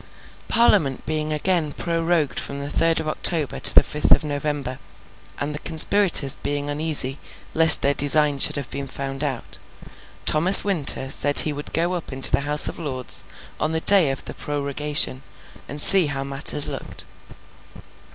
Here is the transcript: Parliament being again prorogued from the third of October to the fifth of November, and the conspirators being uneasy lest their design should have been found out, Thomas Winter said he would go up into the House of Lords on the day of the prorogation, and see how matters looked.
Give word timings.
Parliament 0.47 1.05
being 1.05 1.31
again 1.31 1.71
prorogued 1.73 2.39
from 2.39 2.59
the 2.59 2.71
third 2.71 2.99
of 2.99 3.07
October 3.07 3.59
to 3.59 3.75
the 3.75 3.83
fifth 3.83 4.09
of 4.09 4.23
November, 4.23 4.79
and 5.39 5.53
the 5.53 5.59
conspirators 5.59 6.37
being 6.41 6.71
uneasy 6.71 7.19
lest 7.53 7.83
their 7.83 7.93
design 7.93 8.39
should 8.39 8.55
have 8.55 8.71
been 8.71 8.87
found 8.87 9.23
out, 9.23 9.59
Thomas 10.25 10.63
Winter 10.63 11.11
said 11.11 11.41
he 11.41 11.53
would 11.53 11.71
go 11.71 11.93
up 11.93 12.11
into 12.11 12.31
the 12.31 12.39
House 12.49 12.67
of 12.67 12.79
Lords 12.79 13.23
on 13.59 13.73
the 13.73 13.81
day 13.81 14.09
of 14.09 14.25
the 14.25 14.33
prorogation, 14.33 15.21
and 15.67 15.79
see 15.79 16.07
how 16.07 16.23
matters 16.23 16.65
looked. 16.67 17.05